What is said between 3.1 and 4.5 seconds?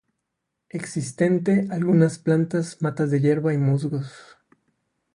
de hierba y musgos.